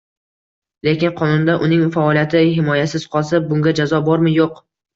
Lekin 0.87 1.13
qonunda 1.19 1.57
uning 1.67 1.85
faoliyati 1.97 2.43
himoyasiz 2.57 3.07
qolsa, 3.17 3.45
bunga 3.53 3.77
jazo 3.83 4.05
bormi? 4.11 4.37
Yo‘q. 4.43 4.63